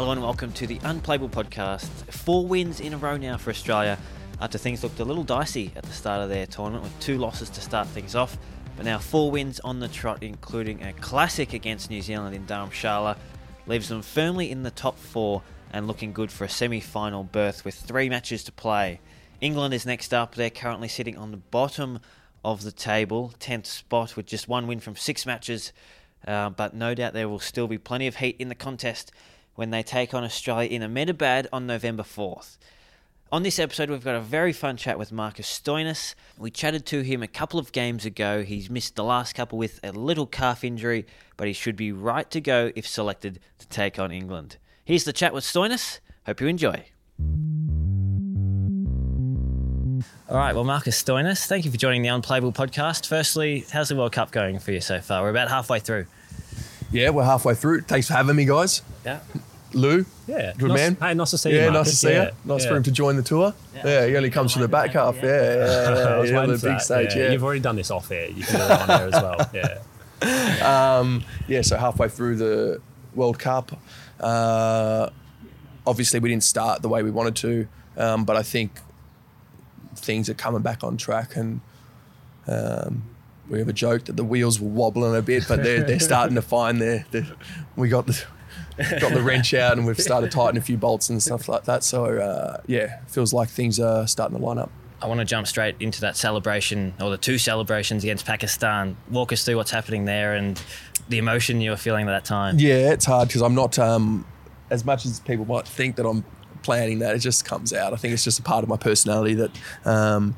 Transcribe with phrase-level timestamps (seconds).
[0.00, 1.86] Hello and welcome to the Unplayable Podcast.
[2.10, 3.98] Four wins in a row now for Australia
[4.40, 7.50] after things looked a little dicey at the start of their tournament with two losses
[7.50, 8.38] to start things off.
[8.78, 13.18] But now four wins on the trot, including a classic against New Zealand in Dharamshala,
[13.66, 17.66] leaves them firmly in the top four and looking good for a semi final berth
[17.66, 19.00] with three matches to play.
[19.42, 20.34] England is next up.
[20.34, 21.98] They're currently sitting on the bottom
[22.42, 25.74] of the table, 10th spot, with just one win from six matches.
[26.26, 29.12] Uh, but no doubt there will still be plenty of heat in the contest
[29.54, 32.58] when they take on Australia in Ahmedabad on November 4th.
[33.32, 36.16] On this episode, we've got a very fun chat with Marcus Stoinis.
[36.36, 38.42] We chatted to him a couple of games ago.
[38.42, 41.06] He's missed the last couple with a little calf injury,
[41.36, 44.56] but he should be right to go if selected to take on England.
[44.84, 46.00] Here's the chat with Stoinis.
[46.26, 46.86] Hope you enjoy.
[50.28, 53.06] All right, well, Marcus Stoinis, thank you for joining the Unplayable podcast.
[53.06, 55.22] Firstly, how's the World Cup going for you so far?
[55.22, 56.06] We're about halfway through.
[56.92, 57.82] Yeah, we're halfway through.
[57.82, 58.82] Thanks for having me, guys.
[59.04, 59.20] Yeah.
[59.72, 60.52] Lou, Yeah.
[60.58, 60.96] good nice, man.
[61.00, 61.56] Hey, nice to see you.
[61.56, 62.24] Yeah, nice to see yeah.
[62.24, 62.30] you.
[62.44, 62.70] Nice yeah.
[62.70, 63.54] for him to join the tour.
[63.74, 63.82] Yeah.
[63.84, 65.16] Yeah, he only comes from the back half.
[65.16, 66.04] Yeah, yeah, yeah.
[66.08, 67.14] I was yeah, the big stage.
[67.14, 67.22] yeah.
[67.24, 67.30] Yeah.
[67.30, 68.28] You've already done this off air.
[68.30, 69.50] You can do it on air as well.
[70.22, 70.98] Yeah.
[71.00, 72.82] Um, yeah, so halfway through the
[73.14, 73.72] World Cup,
[74.20, 75.08] uh,
[75.86, 78.80] obviously we didn't start the way we wanted to, um, but I think
[79.96, 81.62] things are coming back on track, and
[82.46, 83.02] um,
[83.50, 86.36] we have a joke that the wheels were wobbling a bit, but they're they're starting
[86.36, 87.04] to find their.
[87.10, 87.26] their
[87.76, 88.24] we got the.
[88.98, 91.84] got the wrench out and we've started tightening a few bolts and stuff like that.
[91.84, 94.70] So uh, yeah, feels like things are starting to line up.
[95.02, 98.96] I want to jump straight into that celebration or the two celebrations against Pakistan.
[99.10, 100.62] Walk us through what's happening there and
[101.10, 102.58] the emotion you were feeling at that time.
[102.58, 104.24] Yeah, it's hard because I'm not um,
[104.70, 106.24] as much as people might think that I'm
[106.62, 107.14] planning that.
[107.14, 107.92] It just comes out.
[107.92, 109.50] I think it's just a part of my personality that
[109.84, 110.36] um,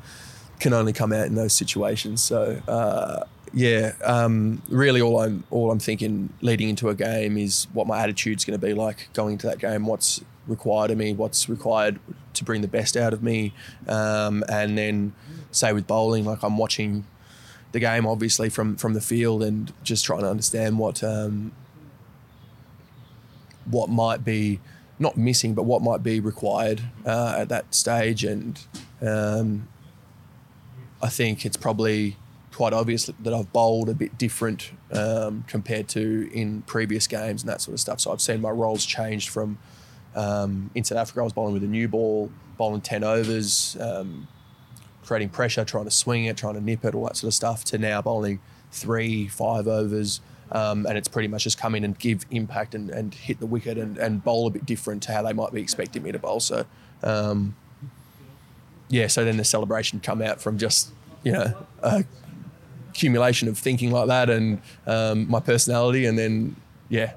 [0.59, 2.21] can only come out in those situations.
[2.21, 7.67] So uh, yeah, um, really, all I'm all I'm thinking leading into a game is
[7.73, 9.85] what my attitude's going to be like going into that game.
[9.85, 11.13] What's required of me?
[11.13, 11.99] What's required
[12.33, 13.53] to bring the best out of me?
[13.87, 15.13] Um, and then
[15.51, 17.05] say with bowling, like I'm watching
[17.73, 21.51] the game obviously from from the field and just trying to understand what um,
[23.65, 24.59] what might be
[24.99, 28.23] not missing, but what might be required uh, at that stage.
[28.23, 28.59] And
[29.01, 29.67] um,
[31.03, 32.15] I think it's probably
[32.53, 37.49] quite obvious that I've bowled a bit different um, compared to in previous games and
[37.49, 37.99] that sort of stuff.
[37.99, 39.57] So I've seen my roles changed from
[40.15, 44.27] um, in South Africa, I was bowling with a new ball, bowling 10 overs, um,
[45.03, 47.65] creating pressure, trying to swing it, trying to nip it, all that sort of stuff,
[47.65, 48.39] to now bowling
[48.71, 50.21] three, five overs.
[50.51, 53.47] Um, and it's pretty much just come in and give impact and, and hit the
[53.47, 56.19] wicket and, and bowl a bit different to how they might be expecting me to
[56.19, 56.39] bowl.
[56.39, 56.65] So,
[57.01, 57.55] um,
[58.93, 60.91] yeah, so then the celebration come out from just,
[61.23, 62.05] you know, a
[62.91, 66.55] accumulation of thinking like that and um, my personality and then,
[66.89, 67.13] yeah,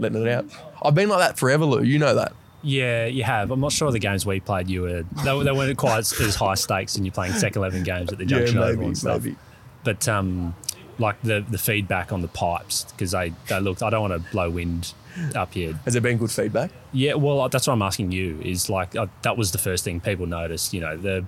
[0.00, 0.44] letting it out.
[0.82, 1.84] I've been like that forever, Lou.
[1.84, 2.32] You know that.
[2.64, 3.52] Yeah, you have.
[3.52, 4.68] I'm not sure the games we played.
[4.68, 7.84] You were they, they weren't quite as, as high stakes, and you're playing second eleven
[7.84, 9.22] games at the Junction yeah, maybe, and stuff.
[9.22, 9.36] maybe.
[9.84, 10.56] But um,
[10.98, 13.82] like the the feedback on the pipes because they they looked.
[13.82, 14.92] I don't want to blow wind
[15.34, 15.78] up here.
[15.84, 16.70] Has there been good feedback?
[16.92, 18.40] Yeah, well, that's what I'm asking you.
[18.42, 20.72] Is like uh, that was the first thing people noticed.
[20.74, 21.24] You know, the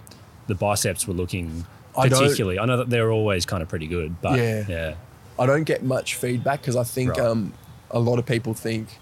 [0.47, 1.67] the biceps were looking
[1.97, 2.59] I particularly.
[2.59, 4.65] I, know that they're always kind of pretty good, but Yeah.
[4.69, 4.95] yeah,
[5.39, 7.21] I don't get much feedback because I think Right.
[7.21, 7.53] um,
[7.91, 8.99] a lot of people think.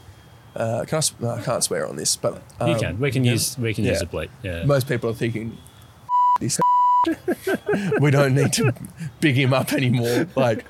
[0.56, 3.00] Uh, can I, no, I can't swear on this, but um, you can.
[3.00, 4.28] We can use we can use a bleep.
[4.42, 5.56] Yeah, most people are thinking
[6.40, 6.60] this.
[8.00, 8.72] we don't need to
[9.20, 10.26] big him up anymore.
[10.36, 10.64] Like,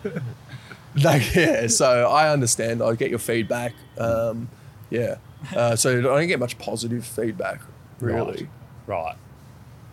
[1.03, 1.67] like yeah.
[1.67, 2.83] So I understand.
[2.83, 3.73] I get your feedback.
[3.99, 4.49] Um,
[4.91, 5.17] yeah.
[5.55, 7.61] Uh, so I don't get much positive feedback,
[8.01, 8.49] really.
[8.87, 9.17] right.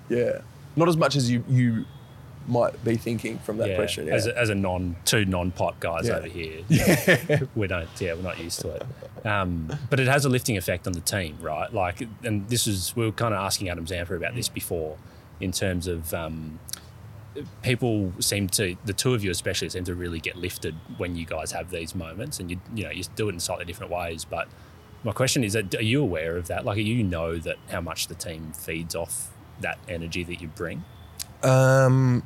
[0.10, 0.42] Yeah.
[0.75, 1.86] Not as much as you you
[2.48, 3.75] might be thinking from that yeah.
[3.75, 4.08] question.
[4.08, 4.16] Yeah.
[4.16, 6.16] As, a, as a non two non pipe guys Yeah.
[6.16, 7.42] over here, yeah.
[7.56, 7.90] we don't.
[8.00, 9.25] Yeah, we're not used to it.
[9.25, 11.72] Um, but it has a lifting effect on the team, right?
[11.74, 14.98] Like, and this is we were kind of asking Adam Zampa about this before,
[15.40, 16.13] in terms of.
[16.13, 16.60] Um,
[17.62, 21.25] People seem to, the two of you especially, seem to really get lifted when you
[21.25, 24.25] guys have these moments, and you, you know, you do it in slightly different ways.
[24.25, 24.48] But
[25.04, 26.66] my question is: Are you aware of that?
[26.66, 29.31] Like, you know that how much the team feeds off
[29.62, 30.83] that energy that you bring?
[31.44, 32.24] Um,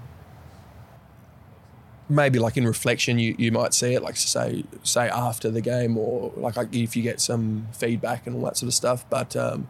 [2.09, 5.97] maybe like in reflection, you, you might see it, like say say after the game,
[5.97, 9.05] or like, like if you get some feedback and all that sort of stuff.
[9.09, 9.69] But um,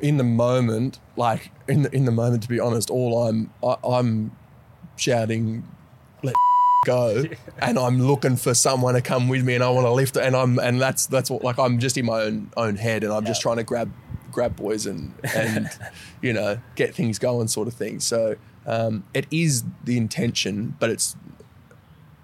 [0.00, 3.76] in the moment, like in the, in the moment, to be honest, all I'm I,
[3.84, 4.36] I'm
[4.96, 5.66] shouting,
[6.22, 6.34] let
[6.86, 7.24] go,
[7.60, 10.24] and I'm looking for someone to come with me, and I want to lift it,
[10.24, 13.12] and I'm and that's that's what like I'm just in my own own head, and
[13.12, 13.92] I'm just trying to grab
[14.30, 15.70] grab boys and and
[16.22, 18.00] you know get things going, sort of thing.
[18.00, 18.36] So
[18.66, 21.16] um, it is the intention, but it's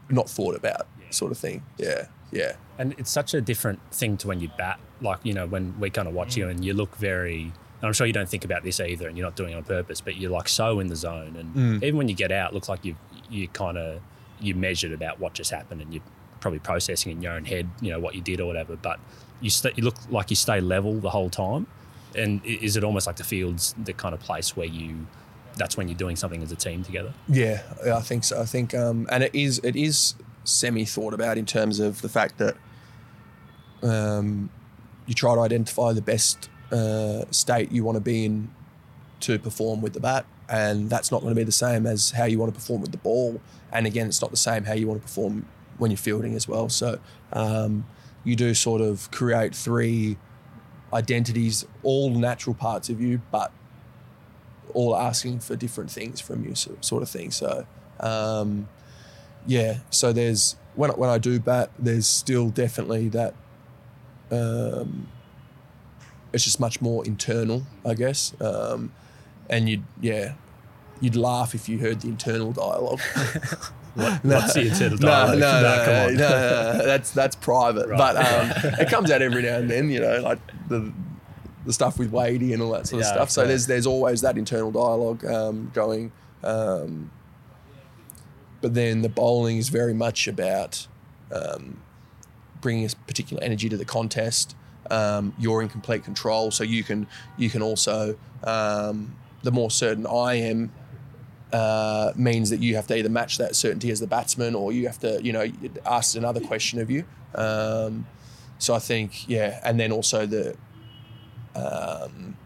[0.09, 1.63] not thought about, sort of thing.
[1.79, 2.53] Yeah, yeah.
[2.81, 4.81] And it's such a different thing to when you bat.
[5.03, 7.93] Like, you know, when we kind of watch you and you look very, and I'm
[7.93, 10.17] sure you don't think about this either and you're not doing it on purpose, but
[10.17, 11.37] you're like so in the zone.
[11.37, 12.97] And even when you get out, it looks like you
[13.29, 14.01] you kind of,
[14.41, 16.03] you measured about what just happened and you're
[16.41, 18.77] probably processing in your own head, you know, what you did or whatever.
[18.77, 18.99] But
[19.43, 21.67] you, st- you look like you stay level the whole time.
[22.17, 25.07] And is it almost like the field's the kind of place where you,
[25.57, 27.13] that's when you're doing something as a team together?
[27.29, 28.41] Yeah, I think so.
[28.41, 32.09] I think, um, and it is it is semi thought about in terms of the
[32.09, 32.57] fact that
[33.83, 34.51] um,
[35.07, 38.51] you try to identify the best uh, state you want to be in
[39.21, 42.25] to perform with the bat, and that's not going to be the same as how
[42.25, 43.41] you want to perform with the ball.
[43.73, 45.47] And again, it's not the same how you want to perform
[45.79, 46.69] when you're fielding as well.
[46.69, 46.99] So
[47.33, 47.87] um,
[48.25, 50.17] you do sort of create three
[50.93, 53.53] identities, all natural parts of you, but
[54.75, 57.31] all asking for different things from you, sort of thing.
[57.31, 57.67] So,
[57.99, 58.69] um,
[59.47, 59.79] yeah.
[59.91, 63.35] So there's when when I do bat, there's still definitely that.
[64.31, 65.09] Um,
[66.33, 68.35] it's just much more internal, I guess.
[68.41, 68.93] Um,
[69.49, 70.35] and you'd yeah,
[71.01, 73.01] you'd laugh if you heard the internal dialogue.
[73.95, 75.39] What, What's the internal No, dialogue?
[75.41, 76.15] no, no, come no, on.
[76.15, 77.89] no, no, that's that's private.
[77.89, 77.99] Right.
[77.99, 80.39] But um, it comes out every now and then, you know, like
[80.69, 80.93] the
[81.67, 83.31] the stuff with Wadey and all that sort of Yeah, stuff.
[83.31, 86.13] So there's there's always that internal dialogue um, going.
[86.45, 87.11] Um,
[88.61, 90.87] but then the bowling is very much about
[91.35, 91.79] um,
[92.61, 94.57] bringing a particular energy to the contest.
[94.91, 100.07] Um, you're in complete control, so you can you can also um, the more certain
[100.07, 100.73] I am,
[101.53, 104.87] uh, means that you have to either match that certainty as the batsman or you
[104.87, 107.05] have to, you know, it asks another question of you.
[107.35, 108.07] Um,
[108.59, 110.57] so I think, yeah, and then also the
[111.55, 112.37] um,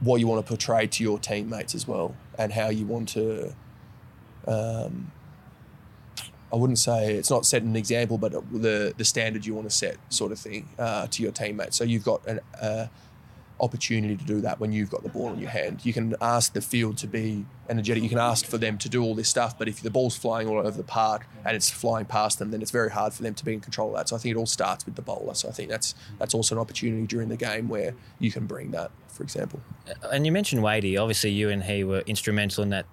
[0.00, 3.54] what you want to portray to your teammates as well, and how you want to.
[4.46, 5.12] Um,
[6.52, 9.74] I wouldn't say it's not setting an example, but the the standard you want to
[9.74, 11.76] set, sort of thing, uh, to your teammates.
[11.76, 12.40] So you've got an.
[12.60, 12.86] Uh,
[13.60, 15.84] opportunity to do that when you've got the ball in your hand.
[15.84, 18.02] You can ask the field to be energetic.
[18.02, 20.48] You can ask for them to do all this stuff, but if the ball's flying
[20.48, 23.34] all over the park and it's flying past them, then it's very hard for them
[23.34, 24.08] to be in control of that.
[24.08, 25.34] So I think it all starts with the bowler.
[25.34, 28.70] So I think that's that's also an opportunity during the game where you can bring
[28.72, 29.60] that, for example.
[30.10, 30.96] And you mentioned Wadey.
[30.96, 32.86] Obviously, you and he were instrumental in that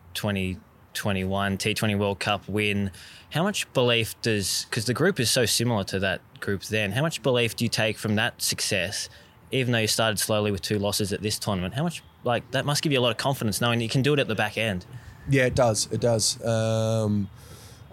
[0.98, 2.92] 2021 T20 World Cup win.
[3.30, 7.02] How much belief does, because the group is so similar to that group then, how
[7.02, 9.10] much belief do you take from that success,
[9.52, 11.76] even though you started slowly with two losses at this tournament?
[11.76, 14.14] How much, like, that must give you a lot of confidence knowing you can do
[14.14, 14.86] it at the back end.
[15.30, 15.88] Yeah, it does.
[15.92, 16.44] It does.
[16.44, 17.30] Um,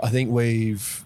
[0.03, 1.05] I think we've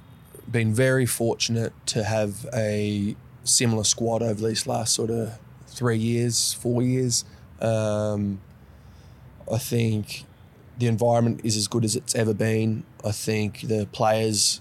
[0.51, 6.53] been very fortunate to have a similar squad over these last sort of three years,
[6.55, 7.25] four years.
[7.61, 8.41] Um,
[9.51, 10.25] I think
[10.79, 12.85] the environment is as good as it's ever been.
[13.05, 14.61] I think the players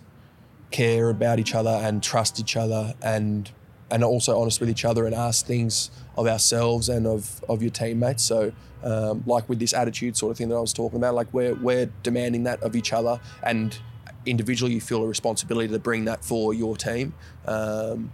[0.72, 3.52] care about each other and trust each other and
[3.90, 7.62] and are also honest with each other and ask things of ourselves and of, of
[7.62, 8.22] your teammates.
[8.22, 8.52] So
[8.84, 11.56] um, like with this attitude sort of thing that I was talking about, like we're
[11.56, 13.78] we're demanding that of each other and
[14.26, 17.14] individually you feel a responsibility to bring that for your team.
[17.46, 18.12] Um,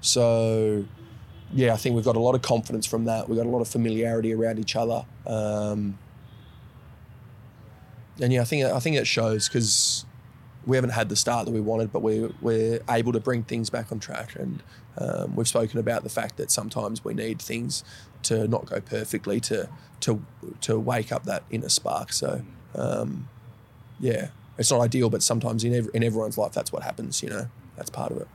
[0.00, 0.84] so
[1.52, 3.28] yeah, I think we've got a lot of confidence from that.
[3.28, 5.04] We've got a lot of familiarity around each other.
[5.26, 5.98] Um,
[8.20, 10.04] and yeah, I think I think it shows because
[10.66, 13.70] we haven't had the start that we wanted, but we're we're able to bring things
[13.70, 14.36] back on track.
[14.36, 14.62] And
[14.98, 17.84] um, we've spoken about the fact that sometimes we need things
[18.24, 19.68] to not go perfectly to
[20.00, 20.24] to
[20.62, 22.12] to wake up that inner spark.
[22.12, 22.42] So
[22.74, 23.28] um,
[24.00, 24.28] yeah,
[24.58, 27.22] it's not ideal, but sometimes in every, in everyone's life, that's what happens.
[27.22, 28.28] You know, that's part of it.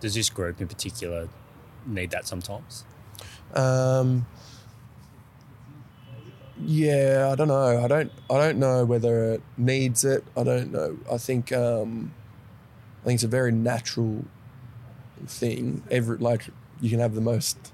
[0.00, 1.28] Does this group in particular
[1.86, 2.84] need that sometimes?
[3.54, 4.26] Um,
[6.62, 7.82] yeah, I don't know.
[7.84, 8.12] I don't.
[8.30, 10.24] I don't know whether it needs it.
[10.36, 10.98] I don't know.
[11.10, 11.52] I think.
[11.52, 12.12] Um,
[13.02, 14.24] I think it's a very natural
[15.26, 15.82] thing.
[15.90, 16.46] Every like
[16.80, 17.72] you can have the most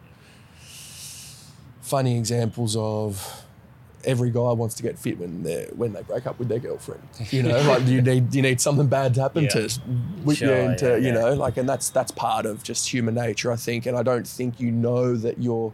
[1.83, 3.45] funny examples of
[4.05, 7.03] every guy wants to get fit when they when they break up with their girlfriend.
[7.31, 9.51] You know, like you need you need something bad to happen Yeah.
[9.51, 9.69] to
[10.25, 11.13] whip Sure, you into yeah, you yeah.
[11.15, 14.27] know like and that's that's part of just human nature I think and I don't
[14.27, 15.73] think you know that you're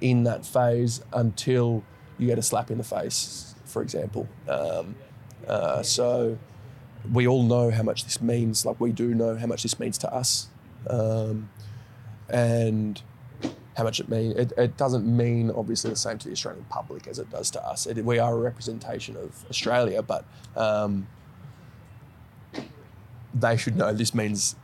[0.00, 1.84] in that phase until
[2.20, 4.28] you get a slap in the face for example.
[4.48, 4.96] Um,
[5.46, 6.38] uh, so
[7.12, 9.96] we all know how much this means like we do know how much this means
[9.98, 10.48] to us.
[10.88, 11.50] Um,
[12.28, 13.00] and
[13.76, 17.06] how much it mean it, it doesn't mean obviously the same to the Australian public
[17.06, 17.86] as it does to us.
[17.86, 20.24] It, we are a representation of Australia but
[20.56, 21.06] um,
[23.34, 24.56] they should know this means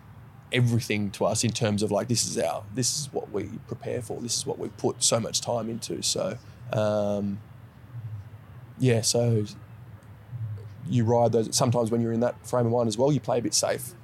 [0.52, 4.00] everything to us in terms of like this is our this is what we prepare
[4.00, 6.02] for this is what we put so much time into.
[6.02, 6.38] So
[6.72, 7.40] um,
[8.78, 9.44] yeah so
[10.88, 13.38] you ride those sometimes when you're in that frame of mind as well you play
[13.38, 13.94] a bit safe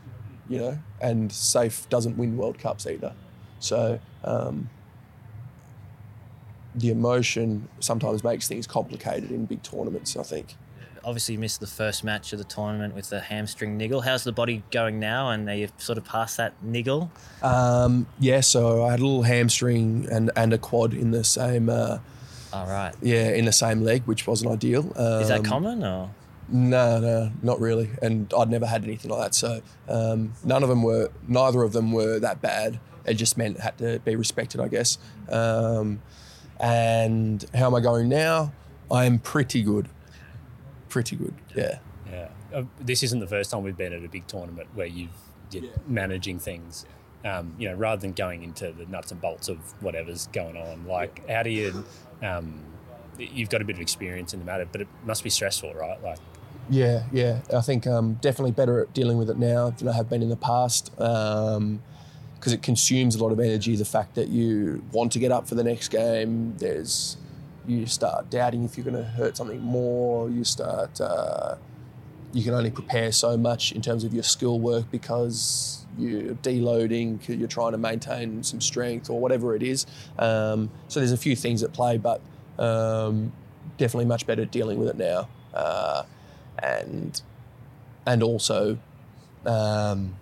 [0.49, 3.14] you know and safe doesn't win world cups either
[3.59, 4.69] so um,
[6.75, 10.57] the emotion sometimes makes things complicated in big tournaments i think
[11.05, 14.02] Obviously, you missed the first match of the tournament with the hamstring niggle.
[14.02, 15.31] How's the body going now?
[15.31, 17.11] And are you sort of past that niggle?
[17.43, 21.69] Um, yeah, so I had a little hamstring and, and a quad in the same
[21.69, 21.99] uh,
[22.52, 22.94] All right.
[23.00, 24.92] yeah in the same leg, which wasn't ideal.
[24.97, 26.11] Um, Is that common or?
[26.49, 27.90] No, no, not really.
[28.02, 29.35] And I'd never had anything like that.
[29.35, 32.78] So um, none of them were, neither of them were that bad.
[33.06, 34.99] It just meant it had to be respected, I guess.
[35.30, 36.02] Um,
[36.61, 38.52] and how am I going now?
[38.90, 39.88] I am pretty good.
[40.88, 41.78] Pretty good, yeah.
[42.11, 45.09] Yeah, uh, this isn't the first time we've been at a big tournament where you've
[45.50, 46.85] you're managing things.
[47.25, 50.87] Um, you know, rather than going into the nuts and bolts of whatever's going on.
[50.87, 51.85] Like, how do you?
[52.21, 52.64] Um,
[53.19, 56.02] you've got a bit of experience in the matter, but it must be stressful, right?
[56.02, 56.19] Like,
[56.69, 57.41] Yeah, yeah.
[57.55, 60.31] I think um, definitely better at dealing with it now than I have been in
[60.31, 63.76] the past because it consumes a lot of energy.
[63.76, 67.17] The fact that you want to get up for the next game, there's
[67.67, 70.29] you start doubting if you're going to hurt something more.
[70.29, 71.57] You start uh,
[72.33, 77.21] you can only prepare so much in terms of your skill work because you're deloading,
[77.29, 79.87] you're trying to maintain some strength or whatever it is.
[80.19, 82.23] Um, so there's a few things at play, but
[82.59, 83.33] um,
[83.77, 85.29] definitely much better dealing with it now.
[85.53, 86.05] Uh,
[86.62, 87.21] and
[88.07, 88.79] and also,
[89.47, 90.17] um,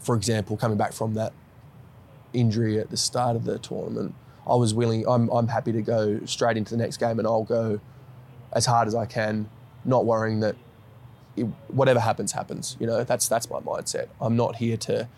[0.00, 1.32] for example, coming back from that
[2.32, 4.14] injury at the start of the tournament,
[4.46, 5.06] I was willing.
[5.06, 7.80] I'm I'm happy to go straight into the next game, and I'll go
[8.52, 9.48] as hard as I can,
[9.84, 10.56] not worrying that
[11.40, 12.76] it, whatever happens happens.
[12.80, 14.08] You know, that's that's my mindset.
[14.20, 15.08] I'm not here to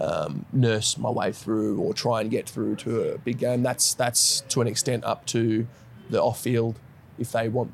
[0.00, 3.62] um, nurse my way through or try and get through to a big game.
[3.62, 5.66] That's that's to an extent up to
[6.10, 6.78] the off field
[7.18, 7.72] if they want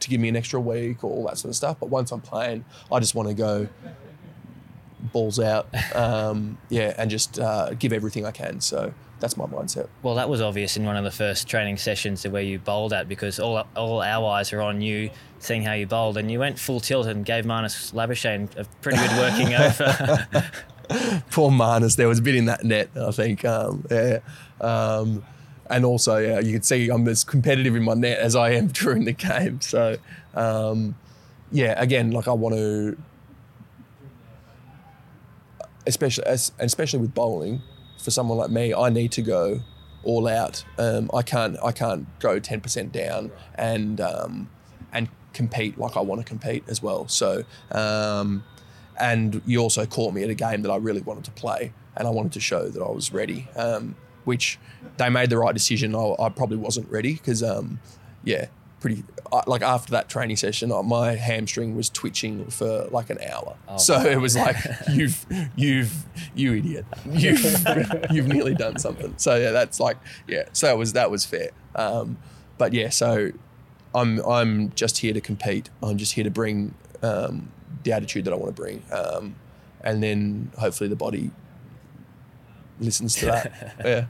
[0.00, 1.78] to give me an extra week or all that sort of stuff.
[1.80, 3.68] But once I'm playing, I just want to go
[5.12, 8.60] balls out, um, yeah, and just uh, give everything I can.
[8.60, 9.88] So that's my mindset.
[10.02, 13.08] Well, that was obvious in one of the first training sessions where you bowled at
[13.08, 16.58] because all all our eyes are on you, seeing how you bowled, and you went
[16.58, 20.48] full tilt and gave Marnus Labuschagne a pretty good working over.
[21.30, 23.44] Poor Marnus, there was a bit in that net, I think.
[23.44, 24.18] Um, yeah.
[24.60, 25.24] Um,
[25.68, 28.66] and also, yeah, you can see I'm as competitive in my net as I am
[28.72, 29.60] during the game.
[29.60, 29.96] So,
[30.34, 30.94] um,
[31.50, 32.96] yeah, again, like I want to,
[35.86, 37.62] especially as, especially with bowling,
[38.06, 39.60] for someone like me, I need to go
[40.04, 40.64] all out.
[40.78, 44.48] Um, I can't I can't go ten percent down and um,
[44.92, 47.08] and compete like I want to compete as well.
[47.08, 47.42] So.
[47.72, 48.44] Um,
[48.98, 52.08] and you also caught me at a game that I really wanted to play, and
[52.08, 53.46] I wanted to show that I was ready.
[53.54, 53.94] Um,
[54.24, 54.58] which
[54.96, 55.94] they made the right decision.
[55.94, 57.78] I, I probably wasn't ready because, um,
[58.24, 58.46] yeah,
[58.80, 59.04] pretty
[59.36, 63.56] I, like after that training session, uh, my hamstring was twitching for like an hour.
[63.78, 64.56] so it was like
[64.90, 65.26] you've
[65.56, 67.42] you've you idiot, you've
[68.10, 69.14] you've nearly done something.
[69.16, 70.44] So yeah, that's like yeah.
[70.52, 71.50] So that was that was fair.
[71.74, 72.18] Um,
[72.58, 73.32] but yeah, so
[73.94, 75.70] I'm I'm just here to compete.
[75.82, 77.50] I'm just here to bring um,
[77.82, 79.36] the attitude that I want to bring, um,
[79.82, 81.30] and then hopefully the body
[82.80, 83.76] listens to that.
[83.84, 84.06] yeah.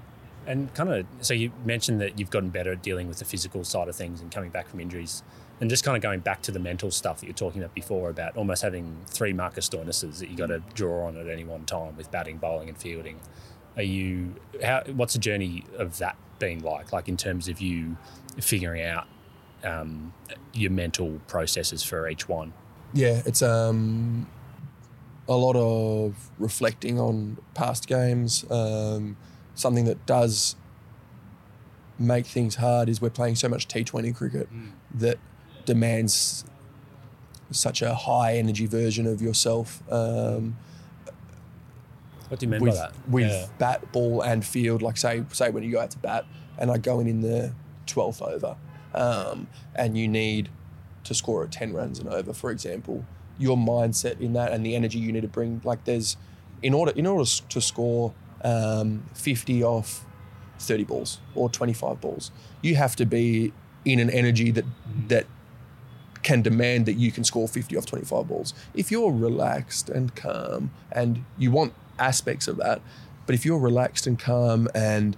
[0.47, 3.65] And kind of, so you mentioned that you've gotten better at dealing with the physical
[3.65, 5.23] side of things and coming back from injuries,
[5.61, 8.11] and just kind of going back to the mental stuff that you're talking about before
[8.11, 11.65] about almost having three Marcus Stoinises that you got to draw on at any one
[11.65, 13.19] time with batting, bowling, and fielding.
[13.76, 14.35] Are you?
[14.62, 14.83] How?
[14.95, 16.93] What's the journey of that been like?
[16.93, 17.97] Like in terms of you
[18.41, 19.07] figuring out
[19.65, 20.12] um,
[20.53, 22.53] your mental processes for each one.
[22.93, 24.29] Yeah, it's um,
[25.29, 28.45] a lot of reflecting on past games.
[28.50, 29.17] Um,
[29.57, 30.55] something that does
[31.99, 34.49] make things hard is we're playing so much T20 cricket
[34.95, 35.19] that
[35.65, 36.45] demands
[37.51, 39.83] such a high energy version of yourself.
[39.91, 40.57] Um,
[42.29, 42.93] What do you mean with, by that?
[43.09, 43.47] with Yeah.
[43.59, 44.83] bat, ball, and field.
[44.83, 46.25] Like say, say when you go out to bat,
[46.59, 47.53] and I go in in the
[47.87, 48.57] twelfth over,
[48.95, 50.49] um, and you need
[51.05, 53.05] to score at 10 runs and over, for example,
[53.39, 56.17] your mindset in that and the energy you need to bring, like there's,
[56.63, 60.05] in order, in order to score um, 50 off
[60.59, 62.31] 30 balls or 25 balls,
[62.62, 63.52] you have to be
[63.85, 64.64] in an energy that,
[65.09, 65.26] that
[66.23, 68.55] can demand that you can score 50 off 25 balls.
[68.75, 72.81] If you're relaxed and calm and you want aspects of that,
[73.26, 75.16] but if you're relaxed and calm and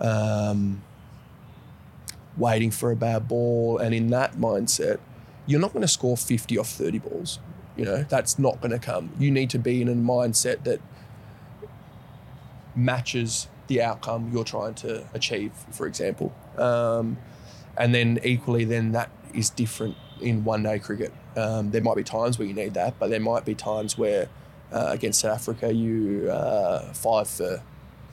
[0.00, 0.82] um,
[2.36, 5.00] waiting for a bad ball and in that mindset,
[5.46, 7.38] you're not going to score 50 off 30 balls.
[7.76, 9.10] You know, that's not going to come.
[9.18, 10.80] You need to be in a mindset that
[12.74, 16.34] matches the outcome you're trying to achieve, for example.
[16.56, 17.18] Um,
[17.76, 21.12] and then equally, then that is different in one day cricket.
[21.36, 24.28] Um, there might be times where you need that, but there might be times where
[24.72, 27.62] uh, against South Africa you uh, five for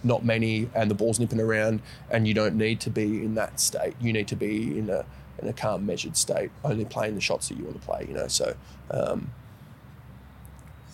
[0.03, 3.59] not many and the ball's nipping around and you don't need to be in that
[3.59, 3.95] state.
[3.99, 5.05] You need to be in a
[5.41, 8.05] in a calm, measured state, only playing the shots that you want to play.
[8.07, 8.55] You know, so
[8.91, 9.31] um,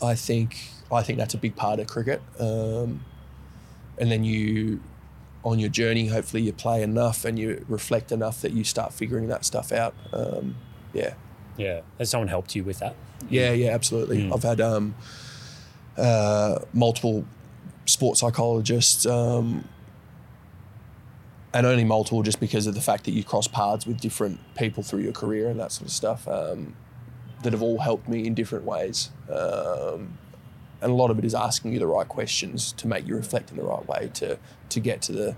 [0.02, 0.58] I think
[0.92, 2.22] I think that's a big part of cricket.
[2.40, 3.06] Um,
[3.98, 4.82] and then you,
[5.44, 9.28] on your journey, hopefully you play enough and you reflect enough that you start figuring
[9.28, 9.94] that stuff out.
[10.12, 10.56] Um,
[10.94, 11.14] yeah.
[11.58, 11.82] Yeah.
[12.00, 12.96] Has someone helped you with that?
[13.30, 14.30] Yeah, yeah, absolutely.
[14.32, 14.96] I've had um,
[15.98, 17.26] uh, multiple
[17.86, 19.68] sports psychologists, um,
[21.54, 24.84] and only multiple just because of the fact that you cross paths with different people
[24.84, 26.76] through your career and that sort of stuff um,
[27.44, 29.10] that have all helped me in different ways.
[29.30, 30.18] Um,
[30.82, 33.52] and a lot of it is asking you the right questions to make you reflect
[33.52, 34.38] in the right way to
[34.70, 35.36] to get to the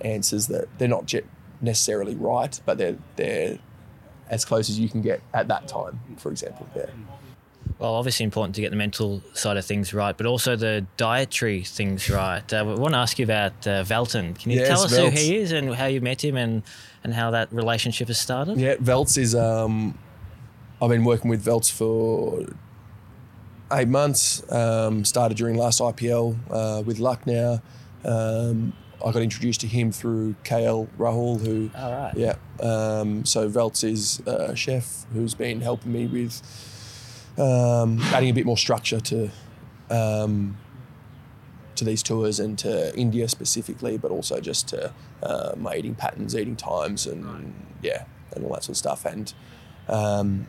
[0.00, 1.12] answers that they're not
[1.60, 3.58] necessarily right, but they're they're
[4.28, 6.00] as close as you can get at that time.
[6.16, 6.86] For example, yeah.
[7.78, 11.62] Well, obviously important to get the mental side of things right, but also the dietary
[11.62, 12.50] things right.
[12.52, 14.38] Uh, we want to ask you about uh, Velton.
[14.38, 16.62] Can you Yes, tell us who he is and how you met him and,
[17.04, 18.58] and how that relationship has started?
[18.58, 19.34] Yeah, Veltz is.
[19.34, 19.98] Um,
[20.80, 22.46] I've been working with Veltz for
[23.72, 24.50] eight months.
[24.52, 27.60] Um, started during last IPL uh, with Lucknow.
[28.04, 28.72] Um,
[29.04, 31.70] I got introduced to him through KL Rahul, who.
[31.76, 32.16] All right.
[32.16, 32.36] Yeah.
[32.60, 36.42] Um, so Veltz is a chef who's been helping me with
[37.38, 39.30] um, adding a bit more structure to
[39.90, 40.56] um,
[41.74, 46.34] to these tours and to India specifically, but also just to uh, my eating patterns,
[46.34, 49.04] eating times, and yeah, and all that sort of stuff.
[49.04, 49.32] And
[49.88, 50.46] um,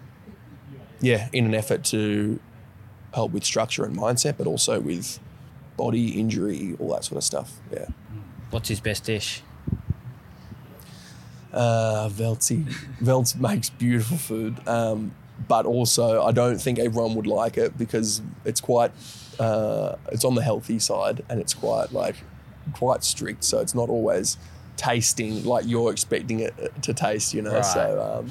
[1.01, 2.39] yeah, in an effort to
[3.17, 5.19] help with structure and mindset, but also with
[5.75, 7.49] body injury, all that sort of stuff.
[7.71, 7.88] Yeah.
[8.51, 9.41] What's his best dish?
[11.51, 12.10] Uh.
[12.10, 15.12] Veltz makes beautiful food, um,
[15.47, 18.91] but also I don't think everyone would like it because it's quite,
[19.39, 22.15] uh, it's on the healthy side and it's quite like,
[22.73, 23.43] quite strict.
[23.43, 24.38] So it's not always
[24.77, 26.53] tasting like you're expecting it
[26.84, 27.56] to taste, you know.
[27.56, 27.65] Right.
[27.65, 28.30] So, um,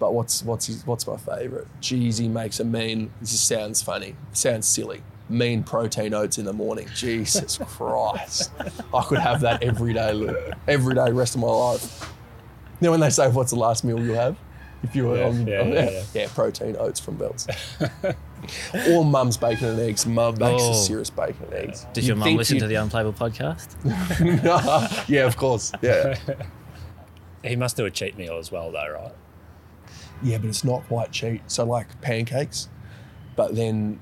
[0.00, 1.68] but what's what's his, what's my favorite?
[1.80, 3.12] Jeezy makes a mean.
[3.20, 4.16] This just sounds funny.
[4.32, 5.02] Sounds silly.
[5.28, 6.88] Mean protein oats in the morning.
[6.96, 8.50] Jesus Christ!
[8.92, 10.36] I could have that every day, Luke.
[10.66, 12.12] Every day, rest of my life.
[12.80, 14.36] Know when they say, "What's the last meal you'll have?"
[14.82, 16.28] If you were Yeah, on, yeah, on- yeah, yeah.
[16.34, 17.46] protein oats from Veltz,
[18.96, 20.06] or Mum's bacon and eggs.
[20.06, 20.68] Mum makes Oh.
[20.68, 21.86] the serious bacon and eggs.
[21.94, 23.76] You'd your mum listen you'd- to the Unplayable podcast?
[25.08, 25.70] yeah, of course.
[25.82, 26.18] Yeah,
[27.44, 29.12] He must do a cheat meal as well, though, right?
[30.22, 31.42] Yeah, but it's not quite cheap.
[31.46, 32.68] So like pancakes,
[33.36, 34.00] but then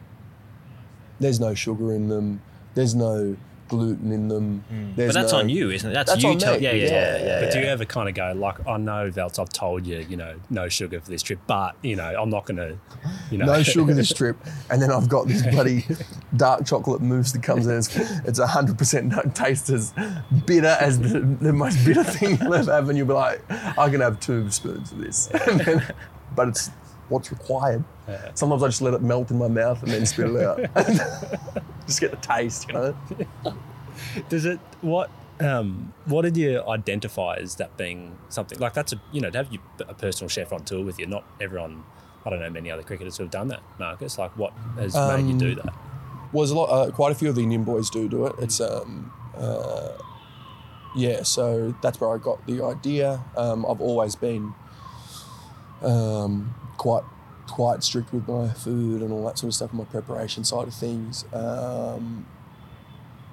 [1.20, 2.42] there's no sugar in them.
[2.74, 3.36] There's no
[3.68, 4.64] gluten in them.
[4.68, 4.92] Hmm.
[4.96, 5.94] But that's no- on you, isn't it?
[5.94, 6.30] That's, That's you.
[6.30, 6.36] me.
[6.40, 7.40] yeah, yeah, yeah, Yeah, yeah.
[7.40, 10.16] But do you ever kind of go like, I know, Veltz, I've told you, you
[10.16, 12.78] know, no sugar for this trip, but you know, I'm not going to,
[13.30, 14.36] you know, no sugar this trip,
[14.70, 15.84] and then I've got this bloody
[16.36, 17.76] dark chocolate mousse that comes in.
[17.78, 19.92] It's it's hundred percent don't taste as
[20.46, 23.88] bitter as the, the most bitter thing you'll ever have, and you'll be like, I
[23.90, 25.94] can have two spoons of this, and then,
[26.34, 26.70] but it's
[27.08, 27.84] what's required.
[28.34, 30.58] Sometimes I just let it melt in my mouth and then spit it out.
[31.86, 32.96] just get the taste, you know.
[34.28, 35.10] Does it what?
[35.40, 39.38] Um, what did you identify as that being something like that's a you know to
[39.38, 41.06] have you, a personal chef on tour with you?
[41.06, 41.84] Not everyone.
[42.26, 44.18] I don't know many other cricketers who have done that, Marcus.
[44.18, 45.74] Like, what has made you do that?
[46.32, 46.66] was a lot.
[46.66, 48.34] Uh, quite a few of the Indian boys do do it.
[48.38, 49.92] It's um, uh,
[50.94, 51.22] yeah.
[51.22, 53.22] So that's where I got the idea.
[53.36, 54.54] Um, I've always been
[55.82, 57.04] um, quite
[57.46, 60.74] quite strict with my food and all that sort of stuff, my preparation side of
[60.74, 61.24] things.
[61.32, 62.26] Um,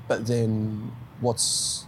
[0.07, 1.85] but then, what's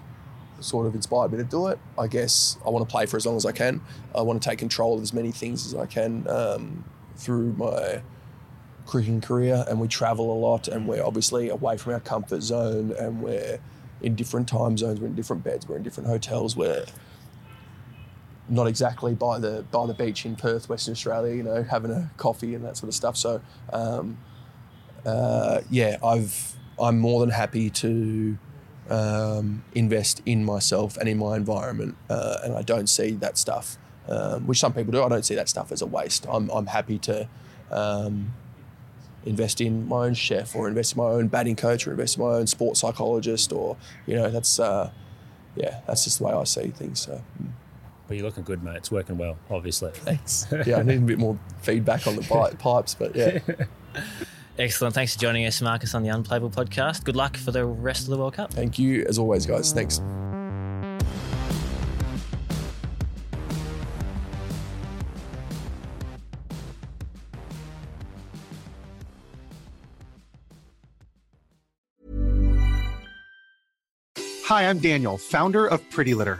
[0.59, 1.79] sort of inspired me to do it?
[1.97, 3.81] I guess I want to play for as long as I can.
[4.15, 6.83] I want to take control of as many things as I can um,
[7.15, 8.01] through my
[8.85, 12.93] cricketing career and we travel a lot and we're obviously away from our comfort zone
[12.97, 13.59] and we're
[14.01, 16.85] in different time zones, we're in different beds, we're in different hotels, we're
[18.49, 21.35] not exactly by the by the beach in Perth, Western Australia.
[21.35, 23.17] You know, having a coffee and that sort of stuff.
[23.17, 23.41] So,
[23.73, 24.17] um,
[25.05, 28.37] uh, yeah, I've I'm more than happy to
[28.89, 33.77] um, invest in myself and in my environment, uh, and I don't see that stuff,
[34.07, 35.03] um, which some people do.
[35.03, 36.25] I don't see that stuff as a waste.
[36.29, 37.27] I'm I'm happy to.
[37.71, 38.33] Um,
[39.25, 42.23] invest in my own chef or invest in my own batting coach or invest in
[42.23, 44.89] my own sports psychologist or you know that's uh,
[45.57, 47.21] yeah that's just the way I see things so
[48.07, 48.77] Well, you're looking good, mate.
[48.77, 49.91] It's working well, obviously.
[49.91, 50.47] Thanks.
[50.65, 53.39] Yeah, I need a bit more feedback on the pipes, but yeah.
[54.57, 54.95] Excellent.
[54.95, 57.03] Thanks for joining us, Marcus, on the Unplayable podcast.
[57.03, 58.51] Good luck for the rest of the World Cup.
[58.51, 59.71] Thank you, as always, guys.
[59.71, 60.01] Thanks.
[74.45, 76.39] Hi, I'm Daniel, founder of Pretty Litter.